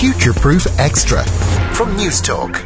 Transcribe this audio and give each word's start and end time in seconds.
Future 0.00 0.32
Proof 0.32 0.66
Extra 0.80 1.22
from 1.74 1.94
Newstalk. 1.94 2.56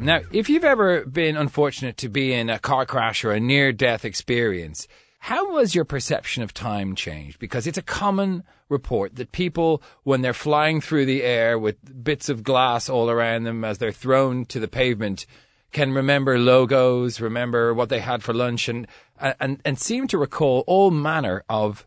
Now, 0.00 0.22
if 0.32 0.48
you've 0.48 0.64
ever 0.64 1.04
been 1.04 1.36
unfortunate 1.36 1.98
to 1.98 2.08
be 2.08 2.32
in 2.32 2.48
a 2.48 2.58
car 2.58 2.86
crash 2.86 3.26
or 3.26 3.32
a 3.32 3.38
near 3.38 3.74
death 3.74 4.06
experience, 4.06 4.88
how 5.18 5.52
was 5.52 5.74
your 5.74 5.84
perception 5.84 6.42
of 6.42 6.54
time 6.54 6.94
changed? 6.94 7.38
Because 7.38 7.66
it's 7.66 7.76
a 7.76 7.82
common 7.82 8.42
report 8.70 9.16
that 9.16 9.32
people, 9.32 9.82
when 10.02 10.22
they're 10.22 10.32
flying 10.32 10.80
through 10.80 11.04
the 11.04 11.22
air 11.22 11.58
with 11.58 12.02
bits 12.02 12.30
of 12.30 12.42
glass 12.42 12.88
all 12.88 13.10
around 13.10 13.44
them 13.44 13.62
as 13.62 13.76
they're 13.76 13.92
thrown 13.92 14.46
to 14.46 14.58
the 14.58 14.66
pavement, 14.66 15.26
can 15.72 15.92
remember 15.92 16.38
logos, 16.38 17.20
remember 17.20 17.74
what 17.74 17.90
they 17.90 18.00
had 18.00 18.22
for 18.22 18.32
lunch, 18.32 18.66
and, 18.66 18.86
and, 19.38 19.60
and 19.62 19.78
seem 19.78 20.08
to 20.08 20.16
recall 20.16 20.64
all 20.66 20.90
manner 20.90 21.44
of 21.50 21.86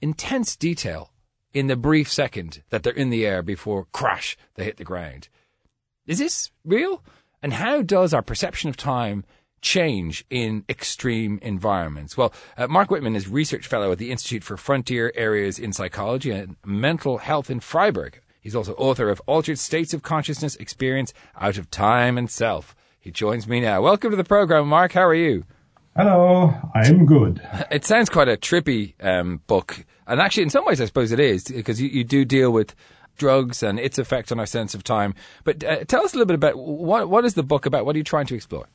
intense 0.00 0.56
detail 0.56 1.13
in 1.54 1.68
the 1.68 1.76
brief 1.76 2.12
second 2.12 2.62
that 2.70 2.82
they're 2.82 2.92
in 2.92 3.10
the 3.10 3.24
air 3.24 3.42
before 3.42 3.86
crash 3.92 4.36
they 4.56 4.64
hit 4.64 4.76
the 4.76 4.84
ground. 4.84 5.28
Is 6.06 6.18
this 6.18 6.50
real? 6.64 7.02
And 7.40 7.54
how 7.54 7.80
does 7.80 8.12
our 8.12 8.22
perception 8.22 8.68
of 8.68 8.76
time 8.76 9.24
change 9.62 10.24
in 10.28 10.64
extreme 10.68 11.38
environments? 11.40 12.16
Well, 12.16 12.34
uh, 12.58 12.66
Marc 12.66 12.90
Wittmann 12.90 13.16
is 13.16 13.28
research 13.28 13.66
fellow 13.66 13.92
at 13.92 13.98
the 13.98 14.10
Institute 14.10 14.42
for 14.44 14.56
Frontier 14.56 15.12
Areas 15.14 15.58
in 15.58 15.72
Psychology 15.72 16.30
and 16.30 16.56
Mental 16.64 17.18
Health 17.18 17.50
in 17.50 17.60
Freiburg. 17.60 18.20
He's 18.40 18.54
also 18.54 18.74
author 18.74 19.08
of 19.08 19.22
Altered 19.26 19.58
States 19.58 19.94
of 19.94 20.02
Consciousness 20.02 20.56
Experience 20.56 21.14
Out 21.40 21.56
of 21.56 21.70
Time 21.70 22.18
and 22.18 22.30
Self. 22.30 22.76
He 23.00 23.10
joins 23.10 23.46
me 23.48 23.60
now. 23.60 23.80
Welcome 23.80 24.10
to 24.10 24.16
the 24.16 24.24
program, 24.24 24.68
Marc. 24.68 24.92
How 24.92 25.04
are 25.04 25.14
you? 25.14 25.44
Hello, 25.96 26.52
I'm 26.74 27.06
good. 27.06 27.40
It 27.70 27.84
sounds 27.84 28.10
quite 28.10 28.28
a 28.28 28.36
trippy 28.36 28.94
um, 29.02 29.40
book. 29.46 29.86
And 30.06 30.20
actually, 30.20 30.44
in 30.44 30.50
some 30.50 30.64
ways, 30.64 30.80
I 30.80 30.84
suppose 30.84 31.12
it 31.12 31.20
is, 31.20 31.44
because 31.44 31.80
you, 31.80 31.88
you 31.88 32.04
do 32.04 32.24
deal 32.24 32.50
with 32.50 32.74
drugs 33.16 33.62
and 33.62 33.78
its 33.78 33.98
effect 33.98 34.32
on 34.32 34.40
our 34.40 34.46
sense 34.46 34.74
of 34.74 34.82
time. 34.82 35.14
But 35.44 35.64
uh, 35.64 35.84
tell 35.84 36.04
us 36.04 36.14
a 36.14 36.18
little 36.18 36.26
bit 36.26 36.34
about 36.34 36.58
what, 36.58 37.08
what 37.08 37.24
is 37.24 37.34
the 37.34 37.42
book 37.42 37.66
about? 37.66 37.86
What 37.86 37.94
are 37.94 37.98
you 37.98 38.04
trying 38.04 38.26
to 38.26 38.34
explore? 38.34 38.66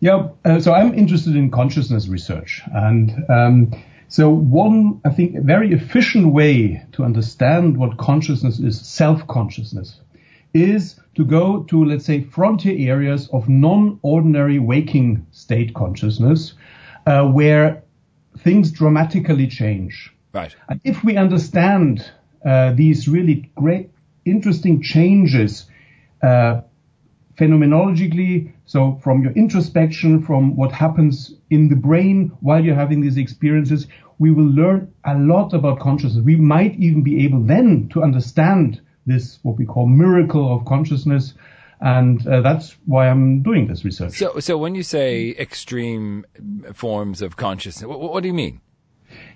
Yeah, 0.00 0.28
uh, 0.44 0.60
so 0.60 0.72
I'm 0.72 0.94
interested 0.94 1.36
in 1.36 1.50
consciousness 1.50 2.08
research. 2.08 2.62
And 2.72 3.12
um, 3.28 3.82
so, 4.08 4.30
one, 4.30 5.00
I 5.04 5.10
think, 5.10 5.38
very 5.44 5.72
efficient 5.72 6.32
way 6.32 6.82
to 6.92 7.04
understand 7.04 7.76
what 7.76 7.98
consciousness 7.98 8.58
is, 8.58 8.80
self 8.80 9.26
consciousness, 9.26 10.00
is 10.54 10.98
to 11.16 11.24
go 11.24 11.64
to, 11.64 11.84
let's 11.84 12.06
say, 12.06 12.24
frontier 12.24 12.90
areas 12.90 13.28
of 13.32 13.48
non-ordinary 13.48 14.58
waking 14.58 15.26
state 15.32 15.74
consciousness, 15.74 16.54
uh, 17.06 17.26
where 17.26 17.82
things 18.38 18.72
dramatically 18.72 19.46
change. 19.46 20.12
Right. 20.32 20.54
And 20.68 20.80
if 20.84 21.02
we 21.02 21.16
understand 21.16 22.10
uh, 22.44 22.72
these 22.72 23.08
really 23.08 23.50
great, 23.54 23.90
interesting 24.24 24.82
changes 24.82 25.66
uh, 26.22 26.62
phenomenologically, 27.36 28.52
so 28.66 29.00
from 29.02 29.22
your 29.22 29.32
introspection, 29.32 30.22
from 30.22 30.56
what 30.56 30.72
happens 30.72 31.34
in 31.48 31.68
the 31.68 31.76
brain 31.76 32.32
while 32.40 32.64
you're 32.64 32.74
having 32.74 33.00
these 33.00 33.16
experiences, 33.16 33.86
we 34.18 34.30
will 34.30 34.44
learn 34.44 34.92
a 35.04 35.16
lot 35.16 35.54
about 35.54 35.80
consciousness. 35.80 36.22
We 36.22 36.36
might 36.36 36.74
even 36.78 37.02
be 37.02 37.24
able 37.24 37.42
then 37.42 37.88
to 37.92 38.02
understand 38.02 38.80
this 39.06 39.38
what 39.42 39.56
we 39.56 39.64
call 39.64 39.86
miracle 39.86 40.54
of 40.54 40.64
consciousness 40.66 41.34
and 41.80 42.26
uh, 42.26 42.42
that's 42.42 42.76
why 42.84 43.08
I'm 43.08 43.42
doing 43.42 43.66
this 43.66 43.84
research. 43.84 44.12
So, 44.12 44.38
so 44.38 44.58
when 44.58 44.74
you 44.74 44.82
say 44.82 45.30
extreme 45.30 46.26
forms 46.74 47.22
of 47.22 47.36
consciousness, 47.36 47.88
what, 47.88 48.00
what 48.00 48.22
do 48.22 48.28
you 48.28 48.34
mean? 48.34 48.60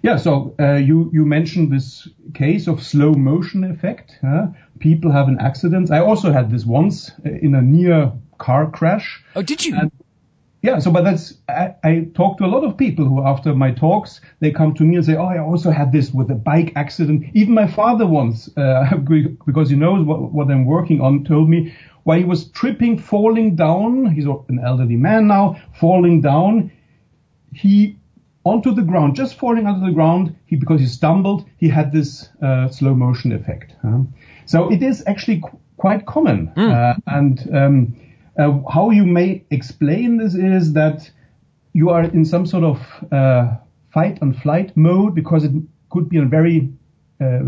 Yeah, 0.04 0.18
so 0.18 0.54
uh, 0.60 0.74
you 0.74 1.08
you 1.14 1.24
mentioned 1.24 1.72
this 1.72 2.06
case 2.34 2.66
of 2.66 2.82
slow 2.82 3.14
motion 3.14 3.64
effect. 3.64 4.18
Huh? 4.20 4.48
People 4.78 5.10
have 5.10 5.28
an 5.28 5.38
accident. 5.40 5.90
I 5.90 6.00
also 6.00 6.30
had 6.30 6.50
this 6.50 6.66
once 6.66 7.10
uh, 7.24 7.30
in 7.30 7.54
a 7.54 7.62
near 7.62 8.12
car 8.36 8.70
crash. 8.70 9.24
Oh, 9.34 9.40
did 9.40 9.64
you? 9.64 9.74
And 9.74 9.90
yeah, 10.60 10.78
so 10.78 10.90
but 10.90 11.04
that's 11.04 11.38
I, 11.48 11.74
I 11.82 12.08
talk 12.14 12.36
to 12.36 12.44
a 12.44 12.52
lot 12.54 12.64
of 12.64 12.76
people 12.76 13.06
who 13.06 13.24
after 13.26 13.54
my 13.54 13.70
talks 13.70 14.20
they 14.40 14.50
come 14.50 14.74
to 14.74 14.82
me 14.82 14.96
and 14.96 15.04
say, 15.06 15.16
oh, 15.16 15.24
I 15.24 15.38
also 15.38 15.70
had 15.70 15.90
this 15.90 16.12
with 16.12 16.30
a 16.30 16.34
bike 16.34 16.74
accident. 16.76 17.24
Even 17.32 17.54
my 17.54 17.66
father 17.66 18.06
once, 18.06 18.54
uh, 18.58 18.96
because 19.46 19.70
he 19.70 19.76
knows 19.76 20.04
what, 20.04 20.20
what 20.32 20.50
I'm 20.50 20.66
working 20.66 21.00
on, 21.00 21.24
told 21.24 21.48
me 21.48 21.74
while 22.02 22.18
he 22.18 22.24
was 22.26 22.50
tripping, 22.50 22.98
falling 22.98 23.56
down. 23.56 24.04
He's 24.14 24.26
an 24.26 24.60
elderly 24.62 24.96
man 24.96 25.28
now, 25.28 25.56
falling 25.72 26.20
down. 26.20 26.70
He 27.54 27.96
onto 28.44 28.74
the 28.74 28.82
ground, 28.82 29.16
just 29.16 29.34
falling 29.38 29.66
onto 29.66 29.84
the 29.86 29.92
ground. 29.92 30.34
He 30.46 30.56
because 30.56 30.80
he 30.80 30.86
stumbled, 30.86 31.44
he 31.56 31.68
had 31.68 31.92
this 31.92 32.28
uh, 32.42 32.68
slow 32.68 32.94
motion 32.94 33.32
effect. 33.32 33.74
Huh? 33.82 34.00
So 34.46 34.70
it 34.70 34.82
is 34.82 35.02
actually 35.06 35.40
qu- 35.40 35.58
quite 35.76 36.04
common, 36.06 36.52
Mm. 36.56 36.70
uh, 36.72 36.94
and 37.06 37.50
um, 37.54 37.96
uh, 38.38 38.58
how 38.70 38.90
you 38.90 39.04
may 39.06 39.42
explain 39.50 40.18
this 40.18 40.34
is 40.34 40.72
that 40.74 41.10
you 41.72 41.90
are 41.90 42.04
in 42.04 42.24
some 42.24 42.46
sort 42.46 42.64
of 42.64 42.78
uh, 43.12 43.56
fight 43.92 44.18
and 44.22 44.36
flight 44.36 44.76
mode 44.76 45.14
because 45.14 45.44
it 45.44 45.52
could 45.90 46.08
be 46.08 46.18
a 46.18 46.24
very 46.24 46.68
uh, 47.20 47.40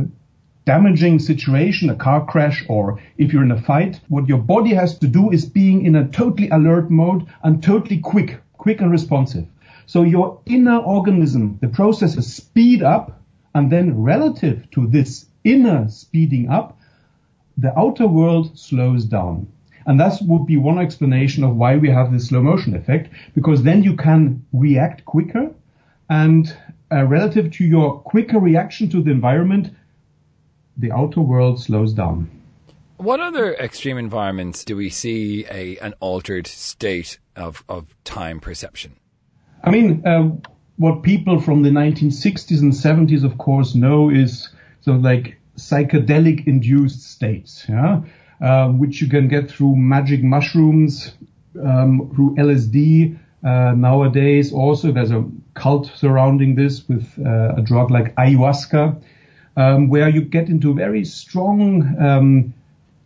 damaging 0.64 1.18
situation, 1.20 1.90
a 1.90 1.94
car 1.94 2.24
crash, 2.24 2.64
or 2.68 2.98
if 3.18 3.32
you're 3.32 3.44
in 3.44 3.52
a 3.52 3.60
fight. 3.62 4.00
What 4.08 4.28
your 4.28 4.38
body 4.38 4.74
has 4.74 4.98
to 4.98 5.06
do 5.06 5.30
is 5.30 5.44
being 5.44 5.84
in 5.86 5.94
a 5.96 6.08
totally 6.08 6.48
alert 6.50 6.90
mode 6.90 7.26
and 7.44 7.62
totally 7.62 7.98
quick, 8.00 8.40
quick 8.54 8.80
and 8.80 8.90
responsive. 8.90 9.46
So 9.86 10.02
your 10.02 10.40
inner 10.46 10.78
organism, 10.78 11.58
the 11.60 11.68
processes 11.68 12.34
speed 12.34 12.82
up, 12.82 13.20
and 13.54 13.70
then 13.70 14.02
relative 14.02 14.70
to 14.72 14.86
this 14.86 15.26
inner 15.44 15.88
speeding 15.88 16.50
up, 16.50 16.78
the 17.56 17.76
outer 17.78 18.06
world 18.06 18.58
slows 18.58 19.04
down. 19.04 19.46
And 19.86 20.00
that 20.00 20.18
would 20.22 20.46
be 20.46 20.56
one 20.56 20.78
explanation 20.78 21.44
of 21.44 21.56
why 21.56 21.76
we 21.76 21.88
have 21.88 22.12
this 22.12 22.26
slow 22.26 22.42
motion 22.42 22.74
effect, 22.74 23.10
because 23.34 23.62
then 23.62 23.84
you 23.84 23.96
can 23.96 24.44
react 24.52 25.04
quicker 25.04 25.52
and 26.08 26.56
uh, 26.92 27.04
relative 27.04 27.50
to 27.52 27.64
your 27.64 28.00
quicker 28.00 28.38
reaction 28.38 28.88
to 28.90 29.02
the 29.02 29.10
environment, 29.10 29.74
the 30.76 30.92
outer 30.92 31.20
world 31.20 31.60
slows 31.60 31.92
down. 31.92 32.30
What 32.98 33.20
other 33.20 33.54
extreme 33.54 33.98
environments 33.98 34.64
do 34.64 34.76
we 34.76 34.88
see 34.88 35.44
a 35.50 35.78
an 35.78 35.94
altered 36.00 36.46
state 36.46 37.18
of, 37.34 37.64
of 37.68 37.94
time 38.04 38.40
perception? 38.40 38.96
I 39.62 39.70
mean, 39.70 40.06
uh, 40.06 40.30
what 40.76 41.02
people 41.02 41.40
from 41.40 41.62
the 41.62 41.70
1960s 41.70 42.60
and 42.60 42.72
70s, 42.72 43.24
of 43.24 43.38
course, 43.38 43.74
know 43.74 44.10
is 44.10 44.48
of 44.86 45.02
like 45.02 45.38
psychedelic 45.56 46.46
induced 46.46 47.02
states, 47.02 47.66
yeah, 47.68 48.02
uh, 48.40 48.68
which 48.68 49.00
you 49.00 49.08
can 49.08 49.28
get 49.28 49.50
through 49.50 49.74
magic 49.74 50.22
mushrooms, 50.22 51.12
um, 51.62 52.12
through 52.14 52.36
LSD. 52.36 53.18
Uh, 53.44 53.72
nowadays, 53.76 54.52
also 54.52 54.92
there's 54.92 55.10
a 55.10 55.24
cult 55.54 55.90
surrounding 55.94 56.54
this 56.54 56.88
with 56.88 57.12
uh, 57.24 57.54
a 57.56 57.62
drug 57.62 57.90
like 57.90 58.14
ayahuasca, 58.16 59.00
um, 59.56 59.88
where 59.88 60.08
you 60.08 60.22
get 60.22 60.48
into 60.48 60.74
very 60.74 61.04
strong 61.04 61.96
um, 62.00 62.54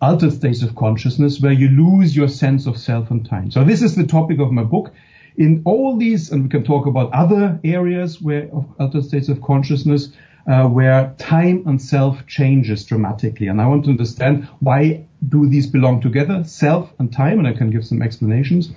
altered 0.00 0.32
states 0.32 0.62
of 0.62 0.74
consciousness 0.74 1.40
where 1.40 1.52
you 1.52 1.68
lose 1.68 2.16
your 2.16 2.28
sense 2.28 2.66
of 2.66 2.78
self 2.78 3.10
and 3.10 3.28
time. 3.28 3.50
So 3.50 3.64
this 3.64 3.82
is 3.82 3.94
the 3.94 4.06
topic 4.06 4.38
of 4.38 4.50
my 4.50 4.64
book. 4.64 4.92
In 5.36 5.62
all 5.64 5.96
these, 5.96 6.30
and 6.30 6.44
we 6.44 6.48
can 6.48 6.64
talk 6.64 6.86
about 6.86 7.12
other 7.12 7.60
areas 7.64 8.20
where 8.20 8.48
of 8.52 8.66
altered 8.78 9.04
states 9.04 9.28
of 9.28 9.40
consciousness, 9.42 10.10
uh, 10.46 10.66
where 10.66 11.14
time 11.18 11.64
and 11.66 11.80
self 11.80 12.26
changes 12.26 12.84
dramatically. 12.84 13.46
And 13.46 13.60
I 13.60 13.66
want 13.66 13.84
to 13.84 13.90
understand 13.90 14.48
why 14.60 15.06
do 15.28 15.46
these 15.46 15.66
belong 15.66 16.00
together, 16.00 16.44
self 16.44 16.92
and 16.98 17.12
time, 17.12 17.38
and 17.38 17.46
I 17.46 17.52
can 17.52 17.70
give 17.70 17.86
some 17.86 18.02
explanations. 18.02 18.70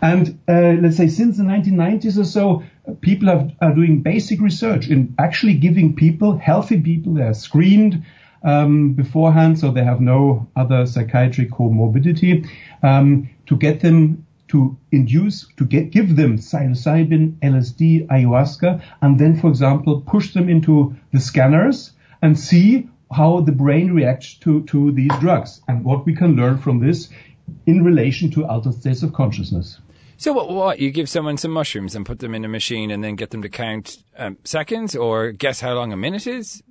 And 0.00 0.38
uh, 0.48 0.76
let's 0.80 0.96
say 0.96 1.08
since 1.08 1.36
the 1.36 1.44
1990s 1.44 2.18
or 2.18 2.24
so, 2.24 2.62
people 3.00 3.28
have, 3.28 3.52
are 3.60 3.74
doing 3.74 4.02
basic 4.02 4.40
research 4.40 4.88
in 4.88 5.14
actually 5.18 5.54
giving 5.54 5.94
people, 5.94 6.36
healthy 6.36 6.80
people, 6.80 7.14
they 7.14 7.22
are 7.22 7.34
screened 7.34 8.04
um, 8.42 8.94
beforehand, 8.94 9.58
so 9.58 9.70
they 9.70 9.84
have 9.84 10.00
no 10.00 10.48
other 10.56 10.86
psychiatric 10.86 11.50
comorbidity, 11.50 12.48
um, 12.82 13.28
to 13.46 13.56
get 13.56 13.80
them 13.80 14.26
to 14.52 14.76
induce, 14.90 15.46
to 15.56 15.64
get, 15.64 15.90
give 15.90 16.14
them 16.14 16.36
psilocybin, 16.36 17.32
LSD, 17.40 18.06
ayahuasca, 18.08 18.82
and 19.00 19.18
then, 19.18 19.34
for 19.34 19.48
example, 19.48 20.02
push 20.02 20.34
them 20.34 20.50
into 20.50 20.94
the 21.10 21.20
scanners 21.20 21.92
and 22.20 22.38
see 22.38 22.86
how 23.10 23.40
the 23.40 23.52
brain 23.52 23.92
reacts 23.92 24.34
to, 24.34 24.62
to 24.64 24.92
these 24.92 25.10
drugs 25.20 25.62
and 25.68 25.84
what 25.84 26.04
we 26.04 26.14
can 26.14 26.36
learn 26.36 26.58
from 26.58 26.80
this 26.80 27.08
in 27.66 27.82
relation 27.82 28.30
to 28.30 28.46
altered 28.46 28.74
states 28.74 29.02
of 29.02 29.14
consciousness. 29.14 29.78
So 30.18 30.34
what, 30.34 30.50
what? 30.50 30.78
You 30.78 30.90
give 30.90 31.08
someone 31.08 31.38
some 31.38 31.50
mushrooms 31.50 31.96
and 31.96 32.04
put 32.04 32.18
them 32.18 32.34
in 32.34 32.44
a 32.44 32.48
machine 32.48 32.90
and 32.90 33.02
then 33.02 33.16
get 33.16 33.30
them 33.30 33.40
to 33.40 33.48
count 33.48 34.04
um, 34.18 34.36
seconds 34.44 34.94
or 34.94 35.32
guess 35.32 35.60
how 35.60 35.72
long 35.72 35.92
a 35.92 35.96
minute 35.96 36.26
is? 36.26 36.62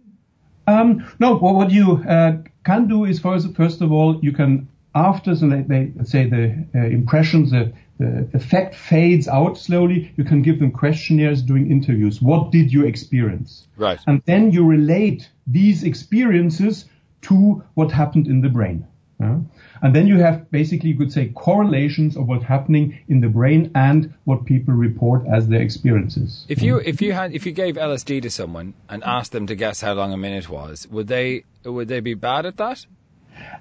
Um, 0.68 1.04
no, 1.19 1.36
well, 1.36 1.56
what 1.56 1.72
you 1.72 2.04
uh, 2.07 2.38
can 2.63 2.88
do 2.88 3.06
is 3.06 3.19
first, 3.19 3.56
first 3.56 3.81
of 3.81 3.92
all, 3.92 4.19
you 4.22 4.31
can 4.31 4.69
after 4.94 5.36
so 5.36 5.48
they, 5.50 5.62
they 5.62 5.92
say 6.04 6.28
the 6.28 6.66
uh, 6.76 6.80
impressions, 6.80 7.52
the, 7.52 7.74
the 7.98 8.28
effect 8.34 8.76
fades 8.76 9.28
out 9.28 9.58
slowly. 9.58 10.12
You 10.18 10.24
can 10.24 10.42
give 10.42 10.60
them 10.60 10.72
questionnaires 10.72 11.42
doing 11.42 11.72
interviews. 11.72 12.22
What 12.22 12.52
did 12.52 12.74
you 12.74 12.86
experience? 12.86 13.68
Right. 13.78 14.00
And 14.08 14.22
then 14.26 14.52
you 14.52 14.66
relate 14.66 15.30
these 15.48 15.84
experiences 15.84 16.86
to 17.24 17.64
what 17.76 17.92
happened 17.92 18.28
in 18.28 18.42
the 18.42 18.50
brain. 18.50 18.88
Yeah? 19.20 19.40
And 19.84 19.96
then 19.96 20.08
you 20.08 20.18
have 20.18 20.50
basically, 20.52 20.90
you 20.90 20.98
could 20.98 21.12
say, 21.12 21.30
correlations 21.30 22.18
of 22.18 22.28
what's 22.28 22.44
happening 22.44 23.00
in 23.08 23.22
the 23.22 23.30
brain 23.30 23.72
and 23.76 24.14
what 24.26 24.46
people 24.46 24.74
report 24.74 25.24
as 25.28 25.48
their 25.48 25.62
experiences. 25.62 26.46
If 26.50 26.62
you 26.62 26.78
if 26.78 27.02
you 27.02 27.14
had 27.14 27.34
if 27.34 27.46
you 27.46 27.52
gave 27.52 27.76
LSD 27.76 28.22
to 28.24 28.30
someone 28.30 28.74
and 28.90 29.04
asked 29.04 29.32
them 29.32 29.48
to 29.48 29.56
guess 29.56 29.82
how 29.82 29.94
long 29.94 30.12
a 30.12 30.18
minute 30.18 30.50
was, 30.50 30.88
would 30.88 31.08
they 31.08 31.44
would 31.64 31.88
they 31.88 32.00
be 32.00 32.16
bad 32.16 32.46
at 32.46 32.58
that? 32.58 32.86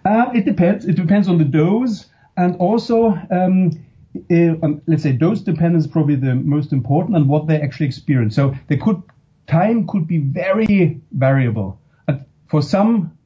Uh, 0.05 0.31
it 0.35 0.45
depends. 0.45 0.87
It 0.87 0.97
depends 0.97 1.29
on 1.29 1.39
the 1.39 1.45
dose 1.45 2.07
and 2.37 2.57
also. 2.57 3.19
Um, 3.31 3.85
uh, 4.29 4.55
let's 4.89 5.05
say 5.05 5.13
dose 5.13 5.41
dependence 5.41 5.85
is 5.85 5.91
probably 5.91 6.17
the 6.17 6.35
most 6.35 6.73
important 6.73 7.17
and 7.17 7.29
what 7.29 7.47
they 7.47 7.61
actually 7.61 7.87
experience. 7.87 8.35
So 8.35 8.57
they 8.67 8.77
could 8.77 9.01
time 9.47 9.87
could 9.87 10.07
be 10.07 10.19
very 10.19 11.01
variable. 11.13 11.81
And 12.09 12.25
for 12.49 12.63
some, 12.63 13.19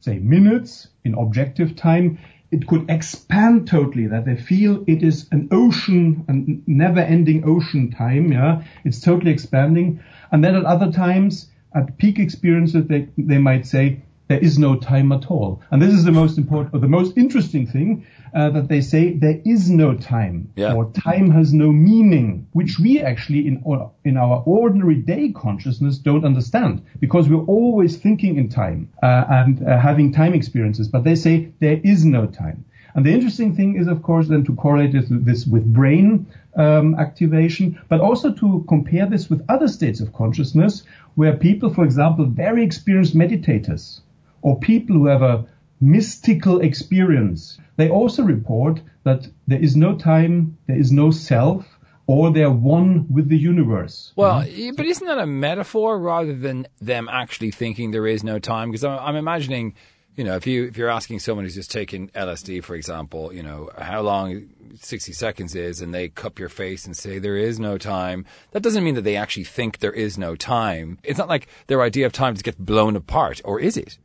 say 0.00 0.18
minutes 0.18 0.88
in 1.04 1.14
objective 1.14 1.76
time, 1.76 2.18
it 2.50 2.66
could 2.66 2.90
expand 2.90 3.68
totally 3.68 4.08
that 4.08 4.24
they 4.24 4.36
feel 4.36 4.82
it 4.86 5.02
is 5.02 5.28
an 5.30 5.48
ocean, 5.52 6.24
a 6.28 6.70
never 6.70 7.00
ending 7.00 7.44
ocean 7.44 7.90
time. 7.90 8.32
Yeah. 8.32 8.62
It's 8.84 9.00
totally 9.00 9.30
expanding. 9.30 10.02
And 10.32 10.44
then 10.44 10.56
at 10.56 10.64
other 10.64 10.90
times, 10.90 11.50
at 11.74 11.96
peak 11.98 12.18
experiences, 12.18 12.86
they, 12.86 13.08
they 13.16 13.38
might 13.38 13.66
say, 13.66 14.02
there 14.30 14.38
is 14.38 14.60
no 14.60 14.76
time 14.76 15.10
at 15.10 15.28
all. 15.28 15.60
And 15.72 15.82
this 15.82 15.92
is 15.92 16.04
the 16.04 16.12
most 16.12 16.38
important, 16.38 16.72
or 16.72 16.78
the 16.78 16.86
most 16.86 17.18
interesting 17.18 17.66
thing, 17.66 18.06
uh, 18.32 18.50
that 18.50 18.68
they 18.68 18.80
say 18.80 19.12
there 19.12 19.40
is 19.44 19.68
no 19.68 19.96
time, 19.96 20.52
yeah. 20.54 20.72
or 20.72 20.92
time 20.92 21.32
has 21.32 21.52
no 21.52 21.72
meaning, 21.72 22.46
which 22.52 22.78
we 22.78 23.00
actually 23.00 23.48
in 23.48 23.56
in 24.04 24.16
our 24.16 24.40
ordinary 24.46 24.94
day 24.94 25.32
consciousness 25.32 25.98
don't 25.98 26.24
understand 26.24 26.84
because 27.00 27.28
we're 27.28 27.44
always 27.46 27.96
thinking 27.96 28.36
in 28.36 28.48
time 28.48 28.88
uh, 29.02 29.24
and 29.28 29.66
uh, 29.66 29.76
having 29.80 30.12
time 30.12 30.32
experiences. 30.32 30.86
But 30.86 31.02
they 31.02 31.16
say 31.16 31.52
there 31.58 31.80
is 31.82 32.04
no 32.04 32.26
time. 32.26 32.64
And 32.94 33.04
the 33.04 33.12
interesting 33.12 33.56
thing 33.56 33.76
is, 33.80 33.88
of 33.88 34.00
course, 34.02 34.28
then 34.28 34.44
to 34.44 34.54
correlate 34.54 34.92
this 35.08 35.44
with 35.44 35.64
brain 35.72 36.26
um, 36.54 36.94
activation, 37.00 37.80
but 37.88 38.00
also 38.00 38.32
to 38.32 38.64
compare 38.68 39.06
this 39.06 39.28
with 39.28 39.44
other 39.48 39.66
states 39.66 39.98
of 39.98 40.12
consciousness 40.12 40.84
where 41.16 41.36
people, 41.36 41.74
for 41.74 41.84
example, 41.84 42.26
very 42.26 42.62
experienced 42.62 43.16
meditators, 43.16 44.00
or 44.42 44.58
people 44.58 44.96
who 44.96 45.06
have 45.06 45.22
a 45.22 45.46
mystical 45.80 46.60
experience, 46.60 47.58
they 47.76 47.88
also 47.88 48.22
report 48.22 48.80
that 49.04 49.26
there 49.46 49.62
is 49.62 49.76
no 49.76 49.96
time, 49.96 50.58
there 50.66 50.78
is 50.78 50.92
no 50.92 51.10
self, 51.10 51.64
or 52.06 52.32
they're 52.32 52.50
one 52.50 53.06
with 53.08 53.28
the 53.28 53.38
universe. 53.38 54.12
Well, 54.16 54.42
mm-hmm. 54.42 54.74
but 54.74 54.86
isn't 54.86 55.06
that 55.06 55.18
a 55.18 55.26
metaphor 55.26 55.98
rather 55.98 56.34
than 56.34 56.66
them 56.80 57.08
actually 57.10 57.52
thinking 57.52 57.90
there 57.90 58.06
is 58.06 58.24
no 58.24 58.38
time? 58.38 58.70
Because 58.70 58.84
I'm 58.84 59.16
imagining, 59.16 59.74
you 60.16 60.24
know, 60.24 60.34
if 60.34 60.46
you 60.46 60.64
if 60.64 60.76
you're 60.76 60.90
asking 60.90 61.20
someone 61.20 61.44
who's 61.44 61.54
just 61.54 61.70
taken 61.70 62.08
LSD, 62.08 62.64
for 62.64 62.74
example, 62.74 63.32
you 63.32 63.44
know, 63.44 63.70
how 63.78 64.00
long 64.00 64.50
60 64.80 65.12
seconds 65.12 65.54
is, 65.54 65.80
and 65.80 65.94
they 65.94 66.08
cup 66.08 66.38
your 66.38 66.48
face 66.48 66.84
and 66.84 66.96
say 66.96 67.18
there 67.18 67.36
is 67.36 67.60
no 67.60 67.78
time, 67.78 68.26
that 68.50 68.62
doesn't 68.62 68.82
mean 68.82 68.96
that 68.96 69.02
they 69.02 69.16
actually 69.16 69.44
think 69.44 69.78
there 69.78 69.92
is 69.92 70.18
no 70.18 70.34
time. 70.34 70.98
It's 71.04 71.18
not 71.18 71.28
like 71.28 71.46
their 71.68 71.80
idea 71.80 72.06
of 72.06 72.12
time 72.12 72.34
just 72.34 72.44
gets 72.44 72.58
blown 72.58 72.96
apart, 72.96 73.40
or 73.44 73.60
is 73.60 73.76
it? 73.76 73.98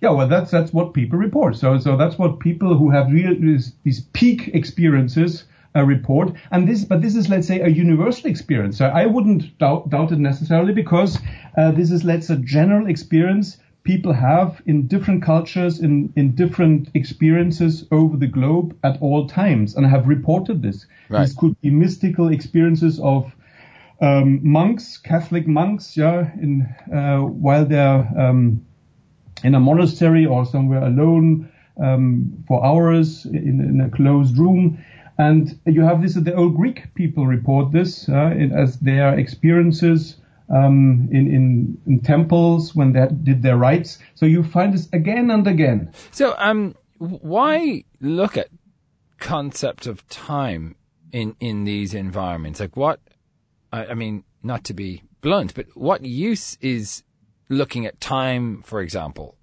Yeah, 0.00 0.10
well, 0.10 0.28
that's 0.28 0.50
that's 0.50 0.72
what 0.72 0.94
people 0.94 1.18
report. 1.18 1.56
So 1.56 1.78
so 1.78 1.96
that's 1.96 2.18
what 2.18 2.40
people 2.40 2.76
who 2.76 2.90
have 2.90 3.12
real 3.12 3.34
these, 3.38 3.72
these 3.84 4.00
peak 4.12 4.48
experiences 4.54 5.44
uh, 5.76 5.84
report. 5.84 6.32
And 6.50 6.68
this, 6.68 6.84
but 6.84 7.02
this 7.02 7.14
is 7.16 7.28
let's 7.28 7.46
say 7.46 7.60
a 7.60 7.68
universal 7.68 8.30
experience. 8.30 8.78
So 8.78 8.86
I 8.86 9.06
wouldn't 9.06 9.56
doubt, 9.58 9.90
doubt 9.90 10.12
it 10.12 10.18
necessarily 10.18 10.72
because 10.72 11.18
uh, 11.56 11.70
this 11.72 11.90
is 11.90 12.04
let's 12.04 12.26
say 12.28 12.34
a 12.34 12.38
general 12.38 12.88
experience 12.88 13.58
people 13.82 14.12
have 14.12 14.60
in 14.66 14.86
different 14.86 15.22
cultures, 15.22 15.80
in 15.80 16.12
in 16.16 16.34
different 16.34 16.88
experiences 16.94 17.86
over 17.90 18.16
the 18.16 18.26
globe 18.26 18.76
at 18.84 19.00
all 19.00 19.26
times, 19.26 19.74
and 19.74 19.86
have 19.86 20.06
reported 20.06 20.62
this. 20.62 20.86
Right. 21.08 21.22
This 21.22 21.34
could 21.34 21.60
be 21.60 21.70
mystical 21.70 22.28
experiences 22.28 23.00
of 23.00 23.32
um, 24.00 24.40
monks, 24.42 24.96
Catholic 24.96 25.46
monks, 25.46 25.96
yeah, 25.96 26.30
in 26.40 26.62
uh, 26.92 27.18
while 27.18 27.64
they're 27.64 28.08
um, 28.18 28.64
in 29.44 29.54
a 29.54 29.60
monastery 29.60 30.26
or 30.26 30.44
somewhere 30.44 30.82
alone 30.82 31.50
um, 31.82 32.44
for 32.46 32.64
hours 32.64 33.24
in, 33.26 33.60
in, 33.60 33.80
a 33.80 33.90
closed 33.90 34.36
room. 34.36 34.84
And 35.18 35.58
you 35.66 35.82
have 35.82 36.02
this, 36.02 36.14
the 36.14 36.34
old 36.34 36.56
Greek 36.56 36.94
people 36.94 37.26
report 37.26 37.72
this 37.72 38.08
uh, 38.08 38.34
as 38.54 38.78
their 38.80 39.18
experiences 39.18 40.16
um, 40.48 41.08
in, 41.12 41.26
in, 41.32 41.78
in, 41.86 42.00
temples 42.00 42.74
when 42.74 42.92
they 42.92 43.06
did 43.22 43.42
their 43.42 43.56
rites. 43.56 43.98
So 44.14 44.26
you 44.26 44.42
find 44.42 44.74
this 44.74 44.88
again 44.92 45.30
and 45.30 45.46
again. 45.46 45.92
So 46.10 46.34
um, 46.38 46.74
why 46.98 47.84
look 48.00 48.36
at 48.36 48.48
concept 49.18 49.86
of 49.86 50.06
time 50.08 50.76
in, 51.12 51.36
in 51.38 51.64
these 51.64 51.94
environments? 51.94 52.60
Like 52.60 52.76
what, 52.76 53.00
I, 53.72 53.86
I 53.86 53.94
mean, 53.94 54.24
not 54.42 54.64
to 54.64 54.74
be 54.74 55.02
blunt, 55.20 55.54
but 55.54 55.66
what 55.74 56.04
use 56.04 56.56
is 56.60 57.04
looking 57.50 57.84
at 57.84 58.00
time, 58.00 58.62
for 58.62 58.80
example? 58.80 59.36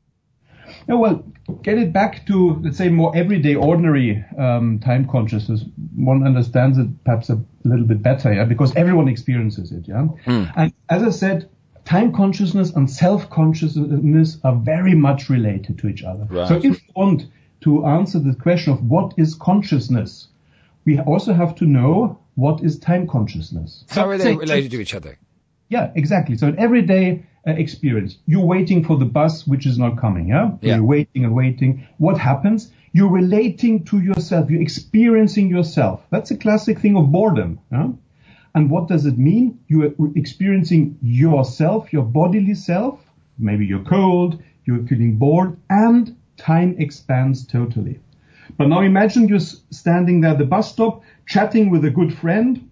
No, 0.88 0.98
well, 0.98 1.24
get 1.62 1.78
it 1.78 1.94
back 1.94 2.26
to, 2.28 2.60
let's 2.64 2.78
say, 2.78 2.90
more 2.90 3.16
everyday, 3.16 3.56
ordinary 3.56 4.26
um, 4.38 4.80
time 4.80 5.08
consciousness. 5.08 5.64
One 5.96 6.26
understands 6.26 6.78
it 6.78 6.88
perhaps 7.04 7.30
a 7.30 7.40
little 7.64 7.86
bit 7.86 8.02
better, 8.02 8.34
yeah, 8.34 8.46
because 8.46 8.76
everyone 8.76 9.08
experiences 9.08 9.72
it, 9.72 9.88
yeah. 9.88 10.08
Mm. 10.26 10.52
And 10.56 10.74
as 10.90 11.04
I 11.04 11.10
said, 11.12 11.50
time 11.86 12.14
consciousness 12.14 12.72
and 12.72 12.90
self 12.90 13.30
consciousness 13.30 14.38
are 14.44 14.56
very 14.56 14.96
much 14.96 15.30
related 15.30 15.78
to 15.80 15.88
each 15.88 16.04
other. 16.04 16.26
Right. 16.30 16.48
So 16.48 16.56
if 16.56 16.64
you 16.64 16.94
want 16.96 17.28
to 17.62 17.86
answer 17.86 18.20
the 18.20 18.36
question 18.36 18.74
of 18.74 18.84
what 18.84 19.14
is 19.18 19.36
consciousness, 19.36 20.28
we 20.86 21.00
also 21.00 21.34
have 21.34 21.56
to 21.56 21.66
know 21.66 22.20
what 22.36 22.64
is 22.64 22.78
time 22.78 23.08
consciousness. 23.08 23.86
How 23.90 24.08
are 24.10 24.18
they 24.18 24.36
related 24.36 24.72
to 24.72 24.80
each 24.80 24.94
other? 24.94 25.18
Yeah, 25.70 25.92
exactly. 25.96 26.38
So 26.38 26.48
in 26.48 26.60
everyday 26.60 27.26
Uh, 27.48 27.52
experience, 27.52 28.18
you're 28.26 28.46
waiting 28.46 28.84
for 28.84 28.98
the 28.98 29.06
bus 29.06 29.48
which 29.48 29.66
is 29.66 29.78
not 29.78 29.98
coming. 29.98 30.28
Yeah? 30.28 30.52
yeah. 30.60 30.76
You're 30.76 30.84
waiting 30.84 31.24
and 31.24 31.34
waiting. 31.34 31.88
What 31.98 32.18
happens? 32.18 32.74
You're 32.92 33.10
relating 33.10 33.86
to 33.86 34.00
yourself. 34.00 34.50
You're 34.50 34.62
experiencing 34.62 35.48
yourself. 35.48 36.06
That's 36.10 36.30
a 36.30 36.36
classic 36.36 36.80
thing 36.80 36.98
of 36.98 37.10
boredom. 37.10 37.60
Yeah? 37.72 37.90
And 38.54 38.70
what 38.70 38.90
does 38.90 39.06
it 39.06 39.18
mean? 39.18 39.60
You 39.68 39.86
are 39.86 40.12
experiencing 40.18 40.98
yourself, 41.02 41.94
your 41.94 42.04
bodily 42.04 42.54
self. 42.54 43.00
Maybe 43.40 43.66
you're 43.66 43.86
cold, 43.86 44.42
you're 44.66 44.86
feeling 44.86 45.16
bored, 45.16 45.56
and 45.70 46.18
time 46.36 46.76
expands 46.80 47.48
totally. 47.48 48.00
But 48.58 48.68
now 48.68 48.82
imagine 48.82 49.30
you're 49.30 49.40
standing 49.40 50.20
there 50.20 50.32
at 50.32 50.38
the 50.38 50.46
bus 50.46 50.72
stop, 50.74 51.02
chatting 51.28 51.70
with 51.70 51.86
a 51.86 51.92
good 51.92 52.14
friend, 52.14 52.67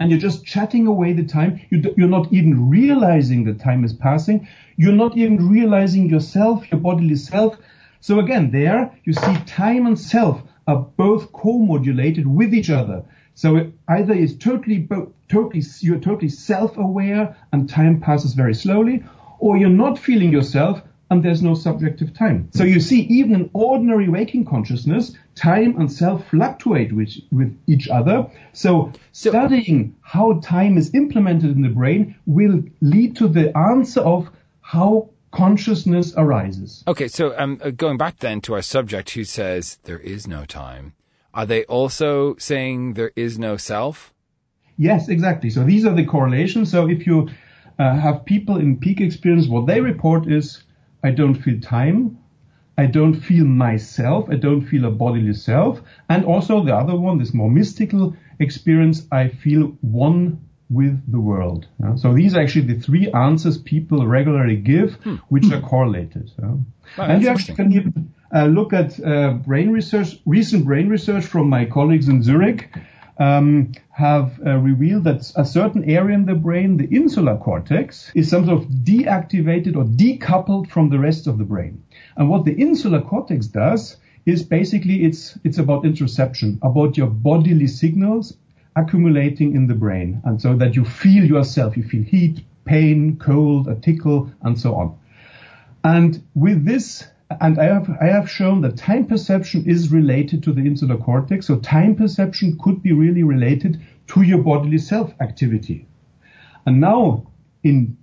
and 0.00 0.10
you're 0.10 0.20
just 0.20 0.44
chatting 0.44 0.86
away 0.86 1.12
the 1.12 1.24
time. 1.24 1.60
You're 1.70 2.08
not 2.08 2.32
even 2.32 2.68
realizing 2.68 3.44
the 3.44 3.54
time 3.54 3.84
is 3.84 3.92
passing. 3.92 4.48
You're 4.76 4.92
not 4.92 5.16
even 5.16 5.48
realizing 5.48 6.08
yourself, 6.08 6.70
your 6.70 6.80
bodily 6.80 7.16
self. 7.16 7.56
So 8.00 8.18
again, 8.18 8.50
there 8.50 8.96
you 9.04 9.12
see 9.12 9.36
time 9.46 9.86
and 9.86 9.98
self 9.98 10.42
are 10.66 10.86
both 10.96 11.32
co-modulated 11.32 12.26
with 12.26 12.54
each 12.54 12.70
other. 12.70 13.04
So 13.34 13.72
either 13.88 14.14
it's 14.14 14.34
totally, 14.34 14.88
totally, 15.28 15.62
you're 15.80 15.98
totally 15.98 16.28
self-aware 16.28 17.36
and 17.52 17.68
time 17.68 18.00
passes 18.00 18.34
very 18.34 18.54
slowly, 18.54 19.04
or 19.38 19.56
you're 19.56 19.68
not 19.68 19.98
feeling 19.98 20.32
yourself 20.32 20.82
and 21.10 21.22
there's 21.22 21.42
no 21.42 21.54
subjective 21.54 22.14
time. 22.14 22.48
So 22.54 22.64
you 22.64 22.80
see, 22.80 23.02
even 23.02 23.34
in 23.34 23.50
ordinary 23.52 24.08
waking 24.08 24.46
consciousness, 24.46 25.16
time 25.34 25.78
and 25.78 25.90
self 25.90 26.28
fluctuate 26.28 26.92
with, 26.92 27.14
with 27.30 27.56
each 27.66 27.88
other. 27.88 28.30
So, 28.52 28.92
so 29.12 29.30
studying 29.30 29.96
how 30.00 30.40
time 30.40 30.78
is 30.78 30.94
implemented 30.94 31.56
in 31.56 31.62
the 31.62 31.68
brain 31.68 32.16
will 32.26 32.62
lead 32.80 33.16
to 33.16 33.28
the 33.28 33.56
answer 33.56 34.00
of 34.00 34.30
how 34.60 35.10
consciousness 35.30 36.14
arises. 36.16 36.84
Okay, 36.86 37.08
so 37.08 37.38
um, 37.38 37.60
uh, 37.62 37.70
going 37.70 37.98
back 37.98 38.18
then 38.18 38.40
to 38.42 38.54
our 38.54 38.62
subject 38.62 39.10
who 39.10 39.24
says 39.24 39.78
there 39.84 39.98
is 39.98 40.26
no 40.26 40.44
time, 40.44 40.94
are 41.34 41.46
they 41.46 41.64
also 41.64 42.36
saying 42.36 42.94
there 42.94 43.12
is 43.16 43.38
no 43.38 43.56
self? 43.56 44.12
Yes, 44.76 45.08
exactly. 45.08 45.50
So 45.50 45.64
these 45.64 45.84
are 45.84 45.94
the 45.94 46.04
correlations. 46.04 46.70
So 46.70 46.88
if 46.88 47.06
you 47.06 47.28
uh, 47.78 47.96
have 47.96 48.24
people 48.24 48.56
in 48.56 48.78
peak 48.78 49.00
experience, 49.00 49.46
what 49.46 49.66
they 49.66 49.80
report 49.80 50.26
is 50.26 50.63
I 51.04 51.10
don't 51.10 51.34
feel 51.34 51.60
time. 51.60 52.18
I 52.76 52.86
don't 52.86 53.14
feel 53.14 53.44
myself. 53.44 54.28
I 54.30 54.36
don't 54.36 54.62
feel 54.62 54.86
a 54.86 54.90
bodily 54.90 55.34
self. 55.34 55.80
And 56.08 56.24
also 56.24 56.64
the 56.64 56.74
other 56.74 56.96
one, 56.96 57.18
this 57.18 57.32
more 57.32 57.50
mystical 57.50 58.16
experience, 58.40 59.06
I 59.12 59.28
feel 59.28 59.76
one 59.82 60.40
with 60.70 61.00
the 61.12 61.20
world. 61.20 61.68
Yeah? 61.80 61.94
So 61.94 62.14
these 62.14 62.34
are 62.34 62.40
actually 62.40 62.74
the 62.74 62.80
three 62.80 63.12
answers 63.12 63.58
people 63.58 64.06
regularly 64.06 64.56
give, 64.56 64.94
hmm. 64.94 65.16
which 65.28 65.52
are 65.52 65.60
correlated. 65.60 66.32
Yeah? 66.38 66.56
Oh, 66.98 67.02
and 67.02 67.22
you 67.22 67.28
actually 67.28 67.54
can 67.54 68.12
uh, 68.34 68.46
look 68.46 68.72
at 68.72 68.98
uh, 69.04 69.34
brain 69.34 69.70
research, 69.70 70.18
recent 70.26 70.64
brain 70.64 70.88
research 70.88 71.24
from 71.24 71.48
my 71.48 71.64
colleagues 71.64 72.08
in 72.08 72.22
Zurich 72.22 72.70
um, 73.18 73.72
have 73.90 74.40
uh, 74.44 74.56
revealed 74.56 75.04
that 75.04 75.32
a 75.36 75.44
certain 75.44 75.84
area 75.88 76.14
in 76.14 76.26
the 76.26 76.34
brain, 76.34 76.76
the 76.76 76.88
insular 76.88 77.36
cortex, 77.36 78.10
is 78.14 78.28
some 78.28 78.46
sort 78.46 78.62
of 78.62 78.68
deactivated 78.68 79.76
or 79.76 79.84
decoupled 79.84 80.68
from 80.68 80.90
the 80.90 80.98
rest 80.98 81.26
of 81.26 81.38
the 81.38 81.44
brain. 81.44 81.82
And 82.16 82.28
what 82.28 82.44
the 82.44 82.54
insular 82.54 83.00
cortex 83.00 83.46
does 83.46 83.96
is 84.26 84.42
basically 84.42 85.04
it's 85.04 85.38
it's 85.44 85.58
about 85.58 85.84
interoception, 85.84 86.58
about 86.62 86.96
your 86.96 87.08
bodily 87.08 87.66
signals 87.66 88.36
accumulating 88.76 89.54
in 89.54 89.66
the 89.68 89.74
brain, 89.74 90.20
and 90.24 90.40
so 90.40 90.56
that 90.56 90.74
you 90.74 90.84
feel 90.84 91.24
yourself, 91.24 91.76
you 91.76 91.84
feel 91.84 92.02
heat, 92.02 92.44
pain, 92.64 93.16
cold, 93.18 93.68
a 93.68 93.74
tickle, 93.76 94.30
and 94.42 94.58
so 94.58 94.74
on. 94.74 94.98
And 95.84 96.22
with 96.34 96.64
this, 96.64 97.06
and 97.40 97.58
I 97.58 97.64
have 97.64 97.90
I 98.00 98.06
have 98.06 98.30
shown 98.30 98.60
that 98.62 98.76
time 98.76 99.06
perception 99.06 99.64
is 99.66 99.92
related 99.92 100.42
to 100.44 100.52
the 100.52 100.60
insular 100.60 100.96
cortex. 100.96 101.46
So 101.46 101.58
time 101.58 101.94
perception 101.94 102.58
could 102.58 102.82
be 102.82 102.92
really 102.92 103.22
related 103.22 103.80
to 104.08 104.22
your 104.22 104.38
bodily 104.38 104.78
self 104.78 105.14
activity. 105.20 105.86
And 106.66 106.80
now 106.80 107.26
in 107.62 107.96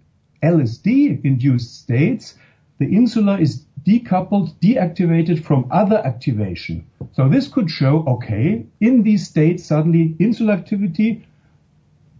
LSD 0.43 1.23
induced 1.23 1.81
states, 1.81 2.35
the 2.79 2.85
insula 2.85 3.39
is 3.39 3.65
decoupled, 3.85 4.55
deactivated 4.59 5.43
from 5.43 5.67
other 5.71 5.97
activation. 5.97 6.85
So 7.13 7.27
this 7.27 7.47
could 7.47 7.69
show, 7.69 8.03
okay, 8.07 8.65
in 8.79 9.03
these 9.03 9.27
states, 9.27 9.65
suddenly 9.65 10.15
insular 10.19 10.53
activity 10.53 11.27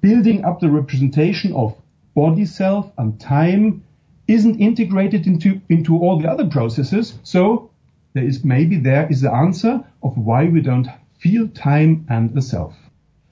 building 0.01 0.43
up 0.43 0.59
the 0.59 0.69
representation 0.69 1.53
of 1.53 1.75
body 2.15 2.45
self 2.45 2.91
and 2.97 3.19
time 3.19 3.83
isn't 4.33 4.59
integrated 4.59 5.27
into, 5.27 5.61
into 5.69 5.97
all 5.97 6.19
the 6.19 6.29
other 6.29 6.47
processes. 6.47 7.19
So 7.23 7.69
there 8.13 8.23
is 8.23 8.43
maybe 8.43 8.77
there 8.77 9.07
is 9.09 9.21
the 9.21 9.31
answer 9.31 9.83
of 10.03 10.17
why 10.17 10.45
we 10.47 10.61
don't 10.61 10.87
feel 11.19 11.47
time 11.49 12.05
and 12.09 12.33
the 12.33 12.41
self. 12.41 12.75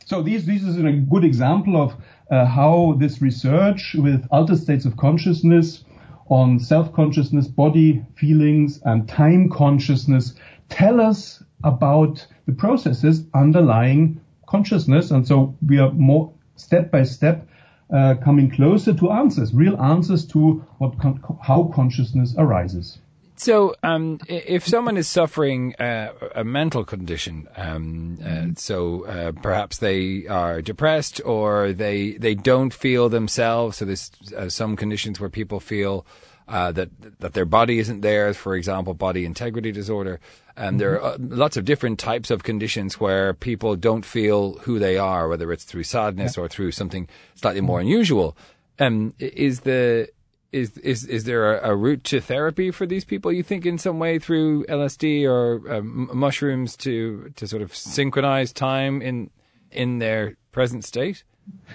So 0.05 0.21
these, 0.21 0.45
this 0.45 0.63
is 0.63 0.77
a 0.77 0.91
good 0.91 1.23
example 1.23 1.81
of 1.81 1.93
uh, 2.31 2.45
how 2.45 2.95
this 2.99 3.21
research 3.21 3.95
with 3.97 4.25
altered 4.31 4.57
states 4.57 4.85
of 4.85 4.97
consciousness 4.97 5.83
on 6.29 6.59
self-consciousness, 6.59 7.47
body 7.47 8.05
feelings, 8.15 8.79
and 8.85 9.07
time 9.07 9.49
consciousness 9.49 10.35
tell 10.69 11.01
us 11.01 11.43
about 11.63 12.25
the 12.45 12.53
processes 12.53 13.25
underlying 13.33 14.21
consciousness. 14.47 15.11
And 15.11 15.27
so 15.27 15.55
we 15.67 15.79
are 15.79 15.91
more 15.91 16.31
step 16.55 16.91
by 16.91 17.03
step 17.03 17.47
uh, 17.93 18.15
coming 18.23 18.49
closer 18.51 18.93
to 18.93 19.11
answers, 19.11 19.53
real 19.53 19.79
answers 19.81 20.25
to 20.27 20.65
what 20.77 20.99
con- 20.99 21.21
how 21.41 21.71
consciousness 21.73 22.35
arises. 22.37 22.99
So, 23.39 23.73
um, 23.83 24.19
if 24.27 24.67
someone 24.67 24.97
is 24.97 25.07
suffering 25.07 25.73
uh, 25.75 26.11
a 26.35 26.43
mental 26.43 26.83
condition, 26.83 27.47
um, 27.55 28.17
uh, 28.21 28.25
mm-hmm. 28.25 28.53
so 28.55 29.05
uh, 29.05 29.31
perhaps 29.31 29.77
they 29.77 30.27
are 30.27 30.61
depressed 30.61 31.21
or 31.23 31.71
they 31.71 32.11
they 32.13 32.35
don't 32.35 32.73
feel 32.73 33.07
themselves. 33.07 33.77
So 33.77 33.85
there's 33.85 34.11
uh, 34.35 34.49
some 34.49 34.75
conditions 34.75 35.21
where 35.21 35.29
people 35.29 35.61
feel 35.61 36.05
uh, 36.49 36.73
that 36.73 36.89
that 37.19 37.33
their 37.33 37.45
body 37.45 37.79
isn't 37.79 38.01
there. 38.01 38.33
For 38.33 38.55
example, 38.55 38.93
body 38.93 39.23
integrity 39.23 39.71
disorder. 39.71 40.19
And 40.59 40.71
mm-hmm. 40.71 40.77
there 40.77 41.01
are 41.01 41.13
mm-hmm. 41.13 41.35
lots 41.35 41.55
of 41.55 41.63
different 41.63 41.99
types 41.99 42.29
of 42.29 42.43
conditions 42.43 42.99
where 42.99 43.33
people 43.33 43.77
don't 43.77 44.03
feel 44.03 44.55
who 44.59 44.77
they 44.77 44.97
are, 44.97 45.29
whether 45.29 45.51
it's 45.53 45.63
through 45.63 45.83
sadness 45.83 46.35
yeah. 46.35 46.43
or 46.43 46.47
through 46.49 46.73
something 46.73 47.07
slightly 47.35 47.61
more 47.61 47.79
unusual. 47.79 48.35
Um, 48.77 49.13
is 49.19 49.61
the 49.61 50.09
is 50.51 50.77
is 50.79 51.05
is 51.05 51.23
there 51.23 51.59
a, 51.59 51.71
a, 51.71 51.75
route 51.75 52.03
to 52.05 52.19
therapy 52.19 52.71
for 52.71 52.85
these 52.85 53.05
people? 53.05 53.31
You 53.31 53.43
think 53.43 53.65
in 53.65 53.77
some 53.77 53.99
way 53.99 54.19
through 54.19 54.65
LSD 54.65 55.29
or 55.29 55.71
um, 55.73 56.09
mushrooms 56.13 56.75
to 56.77 57.31
to 57.35 57.47
sort 57.47 57.61
of 57.61 57.73
synchronize 57.75 58.51
time 58.51 59.01
in 59.01 59.29
in 59.71 59.99
their 59.99 60.35
present 60.51 60.83
state? 60.83 61.23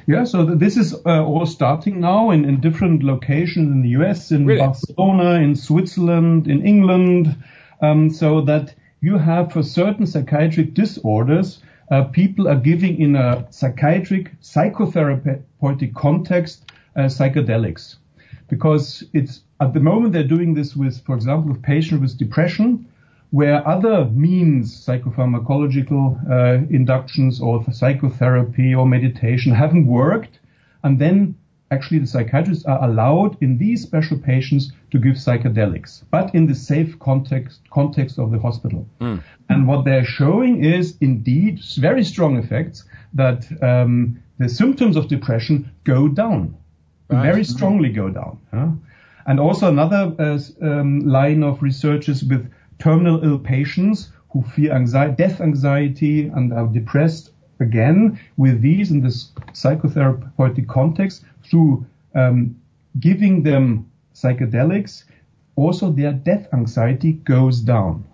Yeah, 0.07 0.25
so 0.25 0.45
this 0.45 0.77
is 0.77 0.95
uh, 1.07 1.25
all 1.25 1.47
starting 1.47 2.01
now 2.01 2.31
in, 2.31 2.45
in 2.45 2.61
different 2.61 3.03
locations 3.03 3.73
in 3.73 3.83
the 3.83 3.89
US, 4.01 4.31
in 4.31 4.45
really? 4.45 4.61
Barcelona, 4.61 5.41
in 5.41 5.57
Switzerland, 5.57 6.47
in 6.47 6.65
England, 6.67 7.35
um, 7.85 8.11
so 8.11 8.41
that 8.43 8.75
you 9.01 9.19
have 9.19 9.53
for 9.53 9.63
certain 9.63 10.07
psychiatric 10.07 10.75
disorders, 10.75 11.61
uh, 11.91 12.05
people 12.05 12.49
are 12.49 12.57
giving 12.57 13.01
in 13.01 13.17
a 13.17 13.47
psychiatric 13.51 14.41
psychotherapeutic 14.41 15.95
context 15.95 16.73
uh, 16.97 17.03
psychedelics. 17.03 17.97
Because 18.49 19.05
it's 19.13 19.43
at 19.61 19.75
the 19.75 19.81
moment 19.81 20.13
they're 20.13 20.37
doing 20.37 20.55
this 20.55 20.77
with, 20.77 21.05
for 21.05 21.15
example, 21.15 21.53
with 21.53 21.63
patients 21.63 22.01
with 22.01 22.19
depression, 22.19 22.87
where 23.31 23.67
other 23.67 24.05
means, 24.07 24.87
psychopharmacological 24.87 26.05
uh, 26.31 26.55
inductions 26.71 27.41
or 27.41 27.65
psychotherapy 27.73 28.75
or 28.75 28.87
meditation 28.87 29.53
haven't 29.53 29.87
worked, 29.87 30.39
and 30.85 30.99
then 30.99 31.35
actually 31.75 32.01
the 32.01 32.07
psychiatrists 32.15 32.65
are 32.73 32.81
allowed 32.89 33.33
in 33.43 33.59
these 33.59 33.83
special 33.83 34.19
patients 34.19 34.73
to 34.93 34.99
give 34.99 35.17
psychedelics, 35.27 36.03
but 36.11 36.35
in 36.35 36.47
the 36.47 36.55
safe 36.55 36.99
context 37.09 37.61
context 37.79 38.19
of 38.19 38.31
the 38.33 38.41
hospital. 38.47 38.83
Mm. 39.01 39.23
And 39.51 39.69
what 39.69 39.85
they're 39.85 40.11
showing 40.21 40.65
is 40.65 40.97
indeed 41.01 41.55
very 41.89 42.05
strong 42.05 42.33
effects 42.43 42.85
that 43.23 43.41
um, 43.71 44.23
the 44.39 44.49
symptoms 44.49 44.97
of 44.97 45.09
depression 45.09 45.57
go 45.85 46.09
down 46.09 46.43
right. 47.09 47.23
very 47.23 47.45
strongly 47.45 47.91
go 47.91 48.09
down. 48.11 48.39
Huh? 48.53 48.69
And 49.27 49.41
also 49.41 49.69
another 49.69 50.15
uh, 50.19 50.39
um, 50.63 51.01
line 51.01 51.43
of 51.43 51.63
research 51.63 52.09
is 52.09 52.25
with 52.25 52.51
terminal 52.79 53.25
ill 53.25 53.39
patients 53.39 54.11
who 54.31 54.43
fear 54.43 54.73
anxiety, 54.73 55.15
death 55.17 55.41
anxiety 55.41 56.27
and 56.27 56.53
are 56.53 56.67
depressed 56.67 57.31
again 57.65 57.99
with 58.37 58.61
these 58.61 58.91
in 58.95 59.01
this 59.01 59.33
psychotherapeutic 59.53 60.67
context 60.69 61.25
through 61.43 61.85
um, 62.15 62.37
giving 63.01 63.43
them 63.43 63.91
psychedelics, 64.15 65.05
also 65.57 65.91
their 65.91 66.13
death 66.13 66.47
anxiety 66.53 67.13
goes 67.25 67.61
down. 67.61 68.05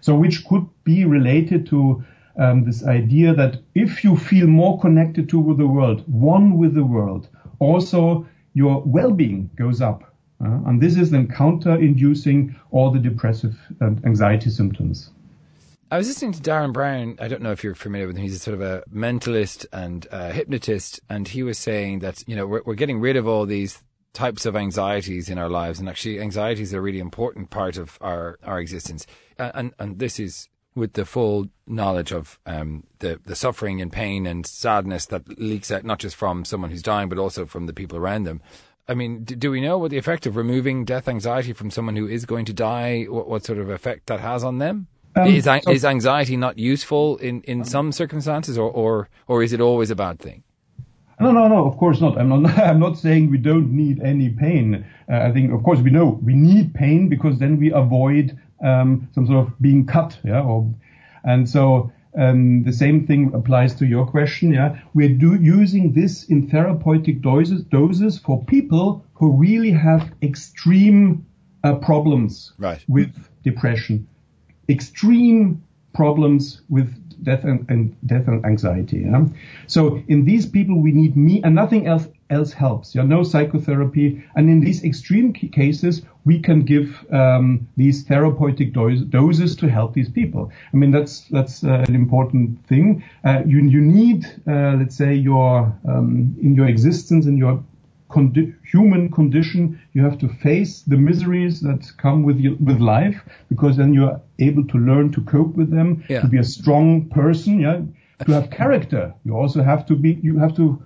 So 0.00 0.14
which 0.14 0.46
could 0.48 0.66
be 0.84 1.04
related 1.04 1.66
to 1.72 2.04
um, 2.36 2.64
this 2.64 2.84
idea 2.84 3.34
that 3.34 3.52
if 3.74 4.04
you 4.04 4.16
feel 4.16 4.46
more 4.46 4.78
connected 4.80 5.28
to 5.28 5.54
the 5.56 5.66
world, 5.66 6.04
one 6.06 6.58
with 6.58 6.74
the 6.74 6.84
world, 6.84 7.28
also 7.58 8.26
your 8.54 8.82
well-being 8.84 9.50
goes 9.56 9.80
up. 9.80 10.00
Uh, 10.42 10.58
and 10.66 10.80
this 10.80 10.96
is 10.96 11.10
then 11.10 11.28
counter-inducing 11.28 12.56
all 12.70 12.90
the 12.90 12.98
depressive 12.98 13.56
and 13.80 14.04
anxiety 14.06 14.50
symptoms. 14.50 15.10
I 15.92 15.98
was 15.98 16.06
listening 16.06 16.30
to 16.32 16.40
Derren 16.40 16.72
Brown. 16.72 17.16
I 17.20 17.26
don't 17.26 17.42
know 17.42 17.50
if 17.50 17.64
you're 17.64 17.74
familiar 17.74 18.06
with 18.06 18.16
him. 18.16 18.22
He's 18.22 18.36
a 18.36 18.38
sort 18.38 18.54
of 18.54 18.60
a 18.60 18.84
mentalist 18.94 19.66
and 19.72 20.06
a 20.12 20.30
hypnotist, 20.30 21.00
and 21.08 21.26
he 21.26 21.42
was 21.42 21.58
saying 21.58 21.98
that 21.98 22.22
you 22.28 22.36
know 22.36 22.46
we're, 22.46 22.62
we're 22.64 22.74
getting 22.76 23.00
rid 23.00 23.16
of 23.16 23.26
all 23.26 23.44
these 23.44 23.82
types 24.12 24.46
of 24.46 24.54
anxieties 24.54 25.28
in 25.28 25.36
our 25.36 25.48
lives, 25.48 25.80
and 25.80 25.88
actually 25.88 26.20
anxieties 26.20 26.72
are 26.72 26.78
a 26.78 26.80
really 26.80 27.00
important 27.00 27.50
part 27.50 27.76
of 27.76 27.98
our 28.00 28.38
our 28.44 28.60
existence. 28.60 29.04
And 29.36 29.74
and 29.80 29.98
this 29.98 30.20
is 30.20 30.48
with 30.76 30.92
the 30.92 31.04
full 31.04 31.48
knowledge 31.66 32.12
of 32.12 32.38
um, 32.46 32.84
the 33.00 33.20
the 33.24 33.34
suffering 33.34 33.80
and 33.80 33.90
pain 33.90 34.28
and 34.28 34.46
sadness 34.46 35.06
that 35.06 35.40
leaks 35.40 35.72
out 35.72 35.82
not 35.82 35.98
just 35.98 36.14
from 36.14 36.44
someone 36.44 36.70
who's 36.70 36.82
dying 36.82 37.08
but 37.08 37.18
also 37.18 37.46
from 37.46 37.66
the 37.66 37.72
people 37.72 37.98
around 37.98 38.22
them. 38.24 38.40
I 38.86 38.94
mean, 38.94 39.24
do 39.24 39.50
we 39.50 39.60
know 39.60 39.78
what 39.78 39.90
the 39.90 39.98
effect 39.98 40.24
of 40.26 40.36
removing 40.36 40.84
death 40.84 41.08
anxiety 41.08 41.52
from 41.52 41.70
someone 41.70 41.96
who 41.96 42.06
is 42.06 42.26
going 42.26 42.44
to 42.44 42.52
die? 42.52 43.04
What, 43.04 43.28
what 43.28 43.44
sort 43.44 43.58
of 43.58 43.70
effect 43.70 44.06
that 44.06 44.20
has 44.20 44.44
on 44.44 44.58
them? 44.58 44.86
Um, 45.16 45.26
is, 45.26 45.44
so, 45.44 45.58
is 45.68 45.84
anxiety 45.84 46.36
not 46.36 46.58
useful 46.58 47.16
in, 47.16 47.42
in 47.42 47.64
some 47.64 47.90
circumstances, 47.92 48.56
or, 48.56 48.70
or 48.70 49.08
or 49.26 49.42
is 49.42 49.52
it 49.52 49.60
always 49.60 49.90
a 49.90 49.96
bad 49.96 50.20
thing? 50.20 50.44
No, 51.20 51.32
no, 51.32 51.48
no. 51.48 51.66
Of 51.66 51.76
course 51.76 52.00
not. 52.00 52.16
I'm 52.16 52.28
not. 52.28 52.58
I'm 52.70 52.78
not 52.78 52.96
saying 52.96 53.30
we 53.30 53.38
don't 53.38 53.72
need 53.72 54.00
any 54.02 54.30
pain. 54.30 54.86
Uh, 55.10 55.18
I 55.18 55.32
think, 55.32 55.52
of 55.52 55.62
course, 55.62 55.80
we 55.80 55.90
know 55.90 56.20
we 56.22 56.34
need 56.34 56.74
pain 56.74 57.08
because 57.08 57.38
then 57.38 57.58
we 57.58 57.72
avoid 57.72 58.38
um, 58.64 59.08
some 59.14 59.26
sort 59.26 59.46
of 59.46 59.60
being 59.60 59.86
cut, 59.86 60.18
yeah, 60.24 60.42
or, 60.42 60.72
and 61.24 61.48
so 61.48 61.92
um, 62.16 62.62
the 62.64 62.72
same 62.72 63.06
thing 63.06 63.32
applies 63.34 63.74
to 63.76 63.86
your 63.86 64.06
question. 64.06 64.52
Yeah, 64.52 64.80
we're 64.94 65.16
do, 65.16 65.34
using 65.34 65.92
this 65.92 66.24
in 66.24 66.48
therapeutic 66.48 67.20
doses, 67.20 67.62
doses 67.64 68.18
for 68.18 68.42
people 68.44 69.04
who 69.14 69.32
really 69.36 69.70
have 69.72 70.12
extreme 70.22 71.26
uh, 71.62 71.74
problems 71.74 72.52
right. 72.58 72.82
with 72.88 73.14
depression, 73.42 74.08
extreme 74.70 75.62
problems 75.92 76.62
with 76.68 76.94
death 77.22 77.44
and, 77.44 77.68
and 77.68 77.94
death 78.06 78.28
and 78.28 78.44
anxiety. 78.44 79.00
Yeah? 79.00 79.26
So 79.66 80.02
in 80.08 80.24
these 80.24 80.46
people, 80.46 80.80
we 80.80 80.92
need 80.92 81.16
me 81.16 81.42
and 81.42 81.54
nothing 81.54 81.86
else 81.86 82.08
else 82.30 82.52
helps. 82.52 82.94
Yeah, 82.94 83.02
no 83.02 83.24
psychotherapy. 83.24 84.22
And 84.36 84.48
in 84.48 84.60
these 84.60 84.84
extreme 84.84 85.32
cases, 85.32 86.02
we 86.24 86.38
can 86.38 86.60
give 86.60 87.04
um, 87.12 87.66
these 87.76 88.04
therapeutic 88.04 88.72
do- 88.72 89.04
doses 89.04 89.56
to 89.56 89.68
help 89.68 89.94
these 89.94 90.08
people. 90.08 90.52
I 90.72 90.76
mean, 90.76 90.92
that's 90.92 91.22
that's 91.30 91.64
uh, 91.64 91.84
an 91.88 91.94
important 91.94 92.64
thing. 92.66 93.02
Uh, 93.24 93.42
you 93.44 93.58
you 93.62 93.80
need, 93.80 94.26
uh, 94.46 94.76
let's 94.78 94.96
say, 94.96 95.12
your 95.14 95.76
um, 95.88 96.36
in 96.40 96.54
your 96.54 96.68
existence 96.68 97.26
in 97.26 97.36
your 97.36 97.62
condi- 98.10 98.54
human 98.64 99.10
condition, 99.10 99.80
you 99.92 100.02
have 100.02 100.18
to 100.18 100.28
face 100.28 100.82
the 100.82 100.96
miseries 100.96 101.60
that 101.60 101.90
come 101.96 102.22
with 102.22 102.38
you, 102.38 102.56
with 102.60 102.80
life, 102.80 103.20
because 103.48 103.76
then 103.76 103.94
you're 103.94 104.20
able 104.38 104.66
to 104.66 104.78
learn 104.78 105.10
to 105.12 105.20
cope 105.22 105.54
with 105.54 105.70
them, 105.70 106.04
yeah. 106.08 106.20
to 106.20 106.26
be 106.26 106.38
a 106.38 106.44
strong 106.44 107.08
person. 107.08 107.60
Yeah, 107.60 107.80
to 108.26 108.32
have 108.32 108.50
character. 108.50 109.14
You 109.24 109.36
also 109.36 109.62
have 109.62 109.86
to 109.86 109.94
be. 109.96 110.18
You 110.22 110.38
have 110.38 110.54
to 110.56 110.82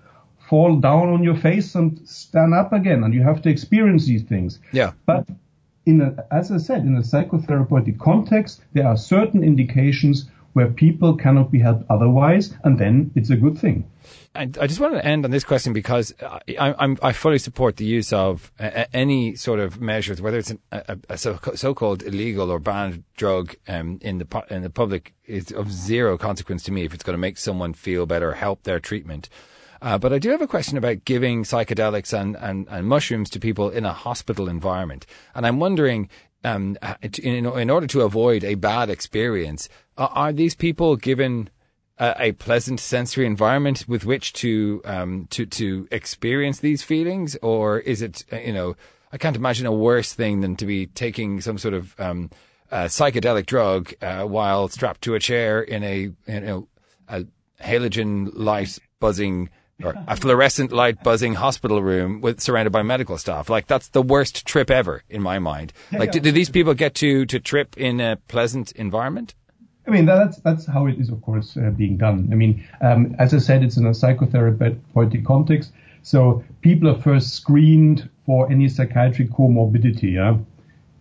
fall 0.49 0.76
down 0.76 1.09
on 1.09 1.25
your 1.25 1.37
face 1.37 1.75
and 1.75 2.00
stand 2.09 2.54
up 2.54 2.73
again, 2.73 3.02
and 3.04 3.14
you 3.14 3.23
have 3.23 3.43
to 3.43 3.49
experience 3.49 4.07
these 4.07 4.23
things. 4.23 4.61
Yeah. 4.73 4.93
But 5.07 5.26
in 5.87 6.00
a, 6.00 6.25
as 6.31 6.50
I 6.50 6.59
said, 6.59 6.83
in 6.85 6.97
a 6.97 7.00
psychotherapeutic 7.00 7.99
context, 7.99 8.62
there 8.73 8.87
are 8.87 8.97
certain 8.97 9.43
indications 9.43 10.31
where 10.54 10.68
people 10.68 11.16
cannot 11.16 11.50
be 11.52 11.61
helped 11.61 11.84
otherwise, 11.90 12.54
and 12.64 12.78
then 12.78 13.11
it's 13.14 13.30
a 13.30 13.37
good 13.37 13.58
thing. 13.58 13.90
I, 14.34 14.42
I 14.61 14.66
just 14.66 14.80
want 14.80 14.94
to 14.94 15.04
end 15.04 15.25
on 15.25 15.30
this 15.30 15.44
question 15.44 15.73
because 15.73 16.14
I, 16.23 16.75
I'm, 16.78 16.99
I 17.02 17.12
fully 17.12 17.38
support 17.38 17.76
the 17.76 17.84
use 17.84 18.12
of 18.12 18.52
any 18.92 19.37
sort 19.37 19.61
of 19.61 19.80
measures, 19.80 20.20
whether 20.20 20.38
it's 20.38 20.50
an, 20.50 20.61
a, 20.73 20.99
a 21.08 21.18
so-called 21.18 22.02
illegal 22.02 22.50
or 22.50 22.58
banned 22.58 23.04
drug 23.16 23.54
um, 23.68 23.99
in 24.00 24.18
the 24.18 24.44
in 24.50 24.62
the 24.62 24.70
public, 24.70 25.14
is 25.26 25.52
of 25.52 25.70
zero 25.70 26.18
consequence 26.18 26.62
to 26.64 26.73
me 26.73 26.84
if 26.84 26.94
it's 26.94 27.04
going 27.04 27.14
to 27.14 27.18
make 27.18 27.38
someone 27.38 27.75
feel 27.75 28.06
better, 28.06 28.32
help 28.32 28.64
their 28.64 28.80
treatment. 28.80 29.28
Uh, 29.82 29.99
but 29.99 30.14
I 30.14 30.18
do 30.18 30.30
have 30.30 30.40
a 30.40 30.46
question 30.46 30.78
about 30.78 31.04
giving 31.04 31.44
psychedelics 31.44 32.18
and, 32.18 32.37
and, 32.37 32.66
and 32.70 32.87
mushrooms 32.87 33.28
to 33.30 33.38
people 33.38 33.68
in 33.68 33.84
a 33.84 33.92
hospital 33.92 34.49
environment. 34.49 35.04
And 35.34 35.46
I'm 35.46 35.61
wondering, 35.61 36.08
um, 36.45 36.77
in, 37.23 37.47
in 37.47 37.71
order 37.71 37.87
to 37.87 38.03
avoid 38.03 38.45
a 38.45 38.55
bad 38.55 38.91
experience, 38.91 39.69
are 39.97 40.33
these 40.33 40.55
people 40.55 40.97
given 40.97 41.49
a, 41.99 42.15
a, 42.19 42.33
pleasant 42.33 42.81
sensory 42.81 43.27
environment 43.27 43.85
with 43.89 44.05
which 44.05 44.33
to 44.35 44.81
um, 44.85 45.27
to 45.31 45.47
to 45.47 45.89
experience 45.91 46.61
these 46.61 46.83
feelings, 46.83 47.37
or 47.43 47.79
is 47.81 48.03
it 48.03 48.25
uh, 48.33 48.37
you 48.37 48.53
know 48.53 48.77
I 49.13 49.19
can't 49.19 49.37
imagine 49.37 49.67
a 49.67 49.73
worse 49.73 50.13
thing 50.13 50.41
than 50.41 50.57
to 50.57 50.67
be 50.67 50.87
taking 50.87 51.41
some 51.41 51.59
sort 51.59 51.75
of 51.75 51.99
um, 52.01 52.31
uh, 52.71 52.85
psychedelic 52.85 53.47
drug 53.47 53.93
uh, 54.03 54.25
while 54.25 54.69
strapped 54.69 55.03
to 55.03 55.15
a 55.15 55.21
chair 55.21 55.63
in 55.63 55.85
a 55.85 55.99
you 56.27 56.41
know 56.41 56.69
a 57.09 57.25
halogen 57.61 58.31
light 58.35 58.79
buzzing 58.99 59.51
or 59.83 59.95
a 60.07 60.16
fluorescent 60.16 60.73
light 60.73 61.02
buzzing 61.02 61.35
hospital 61.35 61.83
room 61.83 62.21
with 62.21 62.40
surrounded 62.40 62.71
by 62.71 62.83
medical 62.83 63.19
staff. 63.19 63.49
Like 63.49 63.66
that's 63.66 63.88
the 63.88 64.02
worst 64.02 64.47
trip 64.47 64.71
ever 64.71 65.02
in 65.09 65.23
my 65.23 65.38
mind. 65.38 65.73
Like, 65.93 66.12
do, 66.12 66.21
do 66.21 66.31
these 66.31 66.50
people 66.50 66.75
get 66.75 66.95
to 66.97 67.26
to 67.26 67.40
trip 67.40 67.76
in 67.76 68.00
a 68.00 68.16
pleasant 68.28 68.73
environment? 68.73 69.35
I 69.87 69.90
mean, 69.90 70.07
that's 70.07 70.38
that's 70.38 70.66
how 70.66 70.87
it 70.87 70.99
is, 70.99 71.11
of 71.11 71.21
course, 71.23 71.57
uh, 71.57 71.71
being 71.71 71.97
done. 71.97 72.28
I 72.33 72.37
mean, 72.37 72.66
um, 72.81 73.14
as 73.19 73.35
I 73.35 73.38
said, 73.38 73.62
it's 73.62 73.76
in 73.76 73.87
a 73.87 73.90
psychotherapeutic 73.90 75.25
context. 75.26 75.73
So 76.02 76.45
people 76.61 76.88
are 76.88 77.00
first 77.00 77.35
screened 77.35 78.09
for 78.26 78.50
any 78.50 78.69
psychiatric 78.69 79.31
comorbidity. 79.31 80.14
Yeah? 80.14 80.38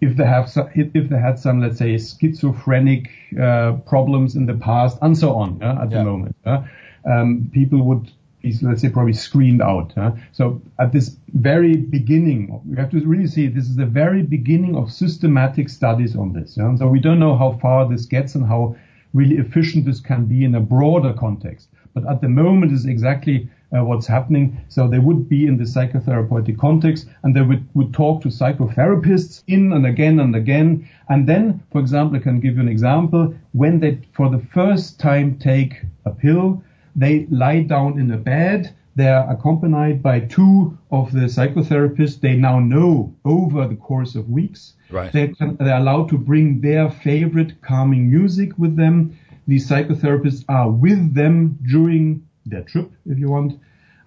If 0.02 0.18
they 0.18 0.26
have 0.26 0.52
if 0.76 1.10
they 1.10 1.18
had 1.18 1.40
some, 1.40 1.62
let's 1.62 1.78
say, 1.78 1.98
schizophrenic 1.98 3.10
uh, 3.40 3.74
problems 3.86 4.36
in 4.36 4.48
the 4.48 4.56
past, 4.56 4.98
and 5.02 5.18
so 5.18 5.34
on. 5.36 5.60
Yeah, 5.62 5.82
at 5.82 5.92
yeah. 5.92 5.98
the 6.00 6.04
moment, 6.04 6.36
yeah? 6.46 6.66
um, 7.06 7.50
people 7.54 7.82
would 7.84 8.12
is, 8.44 8.62
let's 8.62 8.82
say, 8.82 8.90
probably 8.90 9.14
screened 9.14 9.62
out. 9.62 9.94
Huh? 9.96 10.12
So 10.32 10.62
at 10.80 10.92
this 10.92 11.18
very 11.34 11.76
beginning, 11.76 12.62
we 12.68 12.76
have 12.78 12.92
to 12.92 13.00
really 13.06 13.28
see 13.28 13.48
this 13.48 13.70
is 13.70 13.78
the 13.78 13.86
very 13.86 14.22
beginning 14.22 14.76
of 14.76 14.92
systematic 14.92 15.70
studies 15.70 16.16
on 16.16 16.34
this. 16.34 16.58
Yeah? 16.58 16.76
So 16.76 16.88
we 16.88 17.00
don't 17.00 17.20
know 17.20 17.38
how 17.38 17.54
far 17.62 17.90
this 17.90 18.06
gets 18.06 18.36
and 18.36 18.46
how 18.46 18.76
really 19.14 19.38
efficient 19.38 19.86
this 19.86 20.02
can 20.02 20.26
be 20.26 20.44
in 20.44 20.56
a 20.56 20.60
broader 20.60 21.14
context. 21.14 21.70
But 21.94 22.10
at 22.10 22.22
the 22.22 22.30
moment 22.30 22.72
is 22.72 22.86
exactly 22.86 23.50
uh, 23.76 23.84
what's 23.84 24.08
happening. 24.08 24.60
So 24.68 24.88
they 24.88 25.00
would 25.00 25.30
be 25.30 25.46
in 25.48 25.58
the 25.58 25.64
psychotherapeutic 25.64 26.58
context 26.58 27.08
and 27.24 27.36
they 27.36 27.42
would, 27.42 27.68
would 27.76 27.94
talk 27.94 28.22
to 28.24 28.30
psychotherapists 28.30 29.44
in 29.48 29.72
and 29.74 29.86
again 29.86 30.20
and 30.20 30.36
again. 30.36 30.90
And 31.10 31.28
then, 31.28 31.64
for 31.72 31.80
example, 31.80 32.18
I 32.18 32.22
can 32.22 32.40
give 32.40 32.56
you 32.56 32.62
an 32.62 32.68
example. 32.68 33.34
When 33.52 33.80
they, 33.80 34.00
for 34.14 34.30
the 34.30 34.44
first 34.54 35.00
time, 35.00 35.38
take 35.38 35.82
a 36.06 36.12
pill, 36.12 36.64
they 36.96 37.26
lie 37.30 37.62
down 37.62 38.00
in 38.00 38.12
a 38.12 38.18
bed. 38.18 38.74
They 38.96 39.08
are 39.08 39.30
accompanied 39.32 40.04
by 40.04 40.20
two 40.20 40.78
of 40.92 41.12
the 41.12 41.22
psychotherapists. 41.22 42.20
They 42.20 42.36
now 42.36 42.60
know 42.60 43.16
over 43.26 43.68
the 43.68 43.76
course 43.76 44.14
of 44.16 44.30
weeks. 44.30 44.74
Right. 44.92 45.12
They 45.12 45.30
can, 45.30 45.56
they're 45.56 45.78
allowed 45.78 46.10
to 46.10 46.18
bring 46.18 46.62
their 46.62 46.90
favorite 46.90 47.62
calming 47.62 48.12
music 48.12 48.58
with 48.58 48.76
them. 48.76 49.18
These 49.48 49.68
psychotherapists 49.68 50.46
are 50.48 50.70
with 50.70 51.16
them 51.16 51.58
during 51.68 52.28
their 52.46 52.62
trip, 52.62 52.92
if 53.06 53.18
you 53.18 53.30
want. 53.30 53.60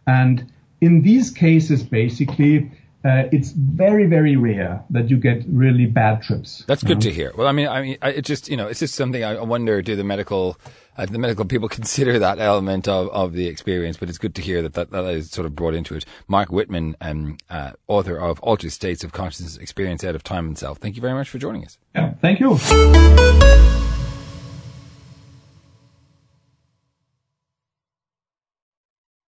And 0.07 0.53
in 0.81 1.03
these 1.03 1.31
cases, 1.31 1.83
basically, 1.83 2.71
uh, 3.05 3.29
it's 3.31 3.53
very, 3.53 4.07
very 4.07 4.37
rare 4.37 4.83
that 4.91 5.09
you 5.11 5.17
get 5.17 5.45
really 5.47 5.87
bad 5.87 6.23
trips. 6.23 6.65
That's 6.67 6.83
good 6.83 6.99
know? 6.99 7.03
to 7.03 7.13
hear. 7.13 7.33
Well, 7.37 7.47
I 7.47 7.53
mean, 7.53 7.69
I 7.69 7.83
mean, 7.83 7.99
it 8.03 8.23
just 8.23 8.49
you 8.49 8.57
know, 8.57 8.67
it's 8.67 8.81
just 8.81 8.95
something 8.95 9.23
I 9.23 9.41
wonder: 9.41 9.81
do 9.81 9.95
the 9.95 10.05
medical, 10.05 10.59
uh, 10.97 11.07
the 11.07 11.19
medical 11.19 11.45
people 11.45 11.69
consider 11.81 12.19
that 12.19 12.39
element 12.39 12.89
of, 12.89 13.09
of 13.11 13.33
the 13.33 13.47
experience? 13.47 13.97
But 13.97 14.09
it's 14.09 14.19
good 14.19 14.35
to 14.37 14.43
hear 14.43 14.63
that 14.63 14.75
that, 14.75 14.91
that 14.91 15.05
is 15.07 15.31
sort 15.31 15.47
of 15.47 15.55
brought 15.55 15.75
into 15.75 15.95
it. 15.95 16.05
Marc 16.27 16.49
Wittmann, 16.49 16.95
um, 17.01 17.39
uh, 17.49 17.73
author 17.87 18.17
of 18.17 18.41
Altered 18.41 18.73
States 18.73 19.05
of 19.05 19.13
Consciousness: 19.13 19.57
Experience 19.57 20.03
Out 20.03 20.15
of 20.17 20.25
Time 20.25 20.47
and 20.47 20.59
Self. 20.59 20.79
Thank 20.79 20.97
you 20.97 21.03
very 21.03 21.15
much 21.15 21.29
for 21.29 21.39
joining 21.39 21.65
us. 21.65 21.79
Yeah, 21.95 22.15
thank 22.21 22.41
you. 22.41 22.59